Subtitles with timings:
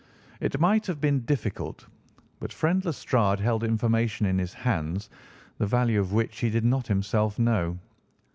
[0.39, 1.85] "It might have been difficult,
[2.39, 5.11] but friend Lestrade held information in his hands
[5.59, 7.77] the value of which he did not himself know.